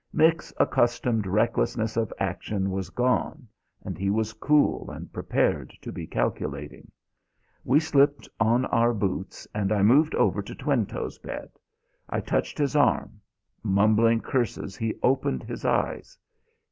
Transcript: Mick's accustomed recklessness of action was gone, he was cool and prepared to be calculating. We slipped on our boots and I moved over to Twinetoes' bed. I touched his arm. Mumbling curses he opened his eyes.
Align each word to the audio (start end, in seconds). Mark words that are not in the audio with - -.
Mick's 0.11 0.51
accustomed 0.57 1.27
recklessness 1.27 1.95
of 1.95 2.11
action 2.17 2.71
was 2.71 2.89
gone, 2.89 3.47
he 3.97 4.09
was 4.09 4.33
cool 4.33 4.89
and 4.89 5.13
prepared 5.13 5.73
to 5.79 5.91
be 5.91 6.07
calculating. 6.07 6.91
We 7.63 7.79
slipped 7.79 8.27
on 8.39 8.65
our 8.65 8.95
boots 8.95 9.47
and 9.53 9.71
I 9.71 9.83
moved 9.83 10.15
over 10.15 10.41
to 10.41 10.55
Twinetoes' 10.55 11.19
bed. 11.21 11.51
I 12.09 12.19
touched 12.19 12.57
his 12.57 12.75
arm. 12.75 13.21
Mumbling 13.61 14.21
curses 14.21 14.75
he 14.75 14.95
opened 15.03 15.43
his 15.43 15.65
eyes. 15.65 16.17